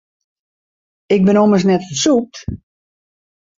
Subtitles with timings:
[1.15, 2.35] Ik bin ommers net fersûpt.